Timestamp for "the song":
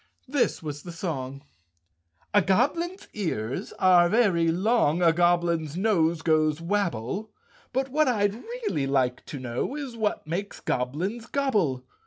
0.81-1.43